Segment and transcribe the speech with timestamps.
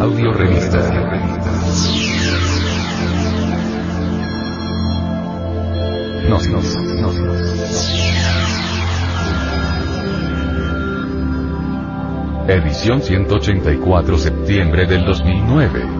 [0.00, 0.78] Audio Revista.
[6.26, 7.16] Nos, nos, nos,
[12.48, 15.99] Edición 184 septiembre del 2009.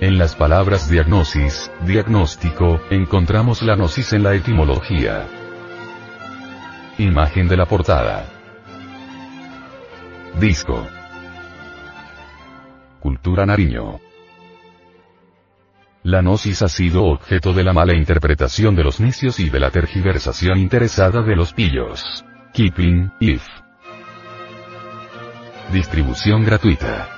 [0.00, 5.26] En las palabras diagnosis, diagnóstico, encontramos la gnosis en la etimología.
[6.98, 8.24] Imagen de la portada.
[10.38, 10.86] Disco.
[13.00, 13.98] Cultura Nariño.
[16.04, 19.72] La gnosis ha sido objeto de la mala interpretación de los necios y de la
[19.72, 22.24] tergiversación interesada de los pillos.
[22.52, 23.42] Kipling, If.
[25.72, 27.17] Distribución gratuita.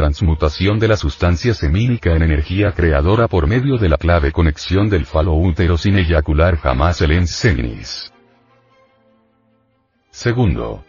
[0.00, 5.04] transmutación de la sustancia semínica en energía creadora por medio de la clave conexión del
[5.04, 8.10] falo útero sin eyacular jamás el enseminis.
[10.10, 10.82] Segundo.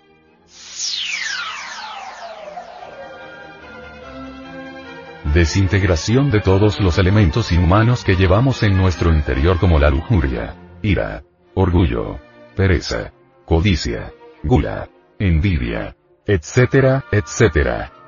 [5.33, 11.21] Desintegración de todos los elementos inhumanos que llevamos en nuestro interior como la lujuria, ira,
[11.53, 12.17] orgullo,
[12.55, 13.11] pereza,
[13.45, 14.87] codicia, gula,
[15.19, 18.00] envidia, etcétera, etcétera.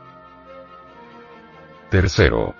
[1.93, 2.55] Tercero.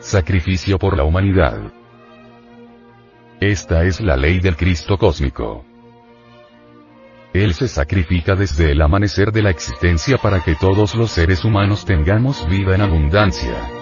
[0.00, 1.72] Sacrificio por la humanidad.
[3.40, 5.64] Esta es la ley del Cristo cósmico.
[7.32, 11.86] Él se sacrifica desde el amanecer de la existencia para que todos los seres humanos
[11.86, 13.81] tengamos vida en abundancia.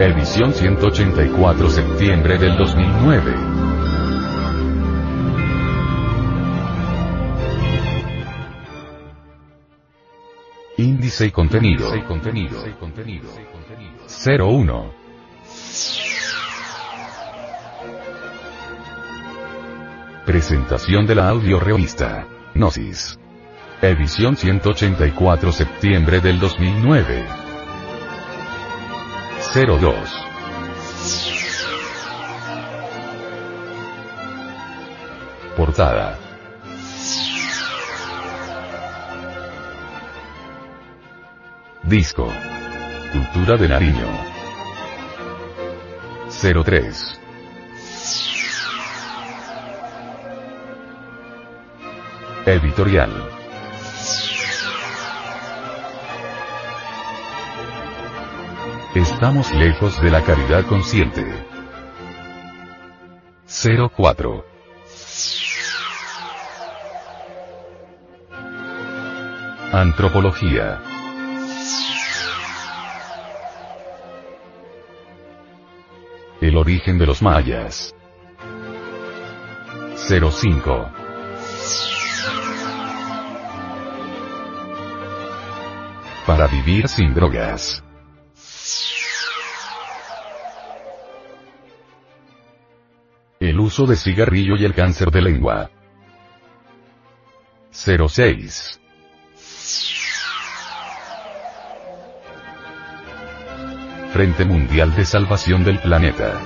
[0.00, 3.34] Edición 184 septiembre del 2009.
[10.76, 11.90] Índice y contenido.
[14.38, 14.92] 01.
[20.24, 22.24] Presentación de la audio revista.
[22.54, 23.18] Gnosis.
[23.82, 27.47] Edición 184 septiembre del 2009.
[29.54, 30.28] 02.
[35.56, 36.18] Portada.
[41.82, 42.30] Disco.
[43.10, 44.06] Cultura de Nariño.
[46.64, 47.20] 03.
[52.44, 53.37] Editorial.
[59.18, 61.26] Estamos lejos de la caridad consciente.
[63.96, 64.44] 04.
[69.72, 70.80] Antropología.
[76.40, 77.92] El origen de los mayas.
[79.96, 80.90] 05.
[86.24, 87.82] Para vivir sin drogas.
[93.40, 95.70] El uso de cigarrillo y el cáncer de lengua.
[97.70, 98.80] 06.
[104.12, 106.40] Frente Mundial de Salvación del Planeta.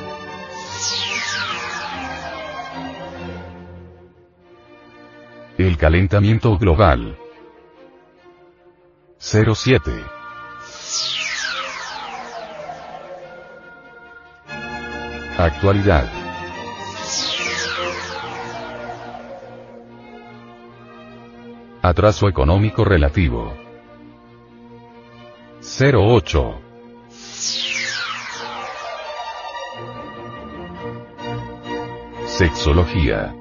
[5.57, 7.17] El calentamiento global.
[9.19, 9.93] 07.
[15.39, 16.22] Actualidad.
[21.85, 23.57] Atraso económico relativo.
[25.61, 26.61] 08.
[32.25, 33.35] Sexología.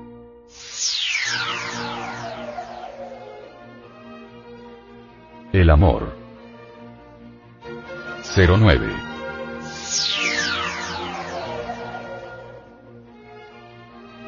[5.54, 6.18] El amor.
[8.24, 8.90] 09.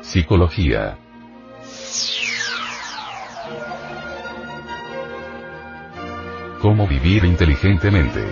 [0.02, 1.03] Psicología.
[6.64, 8.24] Cómo vivir inteligentemente.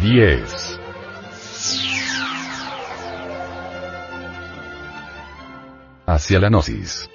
[0.00, 0.80] 10.
[6.06, 7.10] Hacia la gnosis.